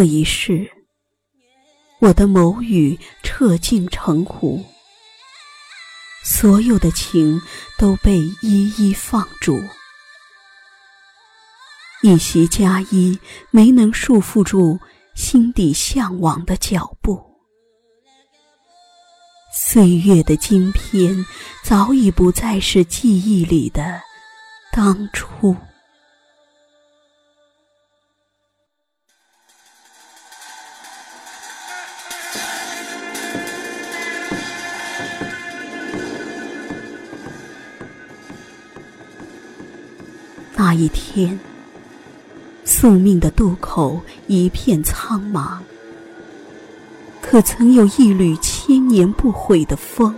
[0.00, 0.70] 这一世，
[1.98, 4.64] 我的眸宇彻净成湖，
[6.24, 7.38] 所有的情
[7.76, 9.60] 都被一一放逐。
[12.00, 13.18] 一袭嫁衣
[13.50, 14.80] 没能束缚住
[15.14, 17.22] 心底向往的脚步，
[19.52, 21.26] 岁月的晶片
[21.62, 24.00] 早已不再是记忆里的
[24.72, 25.54] 当初。
[40.70, 41.36] 那一天。
[42.64, 45.58] 宿命的渡口一片苍茫，
[47.20, 50.14] 可曾有一缕千年不悔的风，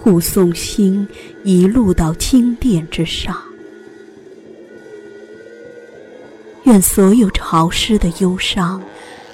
[0.00, 1.06] 护送心
[1.44, 3.36] 一路到金殿之上？
[6.64, 8.82] 愿所有潮湿的忧伤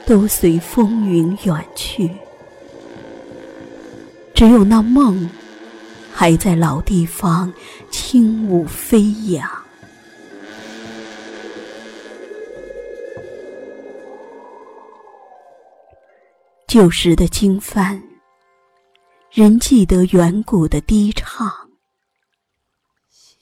[0.04, 2.10] 都随风云远去，
[4.34, 5.30] 只有那梦
[6.12, 7.52] 还在老地方
[7.90, 9.48] 轻舞飞扬。
[16.66, 17.98] 旧时的经幡，
[19.32, 21.50] 仍记得远古的低唱。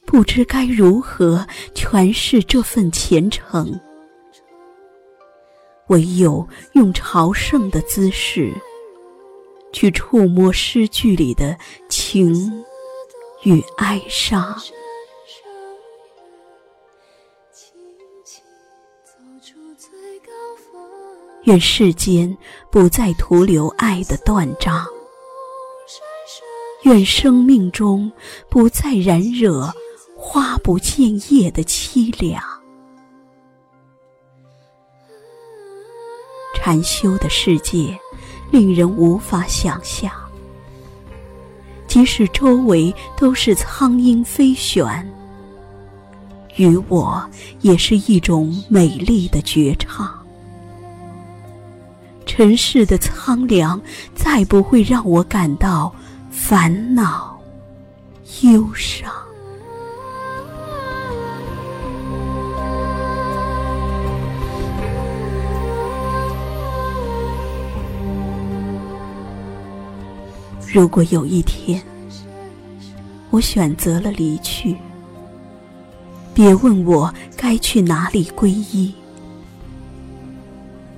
[0.07, 3.81] 不知该如何诠释这份虔诚，
[5.89, 8.55] 唯有用朝圣的姿势，
[9.77, 11.55] 去触摸诗句里的
[11.91, 12.65] 情
[13.43, 14.57] 与哀伤。
[21.43, 22.35] 愿世间
[22.71, 24.83] 不再徒留爱的断章，
[26.85, 28.11] 愿生命中
[28.49, 29.71] 不再燃惹
[30.17, 32.43] 花不见叶的凄凉。
[36.55, 37.97] 禅修的世界
[38.51, 40.11] 令人无法想象，
[41.87, 45.13] 即使周围都是苍鹰飞旋，
[46.57, 47.29] 于我
[47.61, 50.13] 也是一种美丽的绝唱。
[52.25, 53.81] 尘世的苍凉，
[54.15, 55.95] 再不会让我感到
[56.31, 57.39] 烦恼、
[58.43, 59.11] 忧伤。
[70.73, 71.83] 如果有一天，
[73.31, 74.77] 我选择了离去，
[76.35, 78.93] 别问我该去哪里皈依。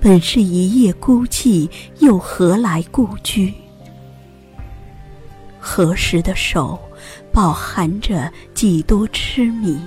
[0.01, 1.69] 本是一夜孤寂，
[1.99, 3.53] 又何来故居？
[5.59, 6.79] 何时的手，
[7.31, 9.79] 饱含着几多痴迷？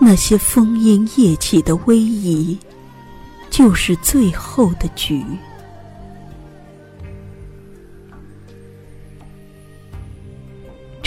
[0.00, 2.56] 那些烽烟夜起的逶迤，
[3.50, 5.24] 就是最后的局。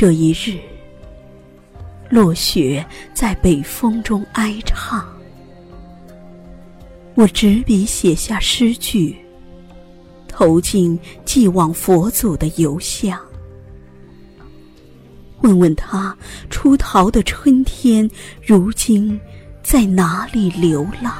[0.01, 0.57] 这一日，
[2.09, 5.07] 落雪在北风中哀唱。
[7.13, 9.15] 我执笔写下诗句，
[10.27, 13.15] 投进寄往佛祖的邮箱。
[15.41, 16.17] 问问他，
[16.49, 18.09] 出逃的春天，
[18.43, 19.21] 如今
[19.61, 21.13] 在哪里流浪？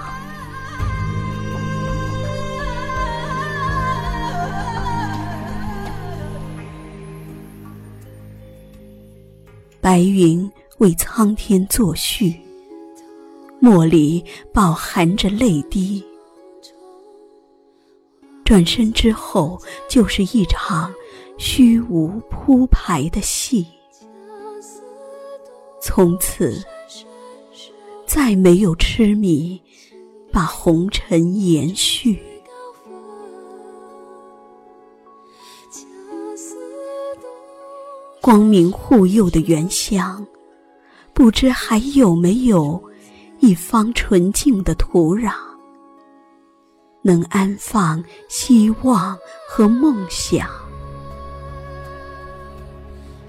[9.91, 12.33] 白云为苍天作序。
[13.59, 16.01] 墨里饱含着泪滴，
[18.45, 20.93] 转身之后就是一场
[21.37, 23.67] 虚无铺排的戏，
[25.81, 26.63] 从此
[28.07, 29.61] 再没有痴迷，
[30.31, 32.17] 把红尘延续。
[38.21, 40.23] 光明护佑的原乡，
[41.11, 42.81] 不知还有没有？
[43.39, 45.33] 一方纯净的土壤，
[47.01, 49.17] 能安放希望
[49.49, 50.47] 和梦想。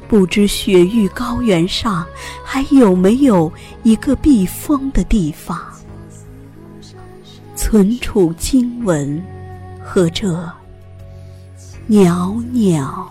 [0.07, 2.07] 不知雪域高原上
[2.45, 3.51] 还有没有
[3.83, 5.59] 一个避风的地方，
[7.57, 9.25] 存储经文
[9.83, 10.47] 和这
[11.87, 13.11] 袅袅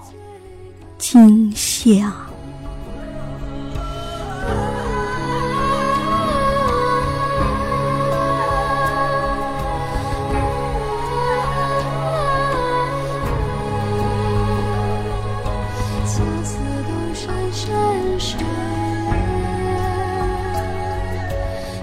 [1.02, 2.14] 金香。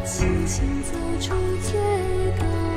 [0.05, 1.35] 轻轻走出。
[1.61, 1.77] 觉
[2.39, 2.68] 得。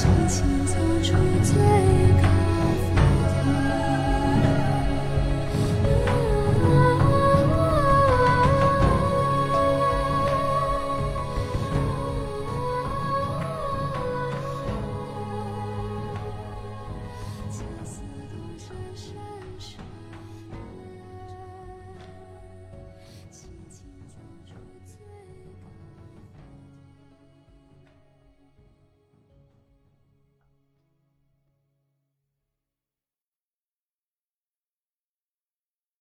[0.00, 1.12] 轻轻走出
[1.42, 1.89] 街。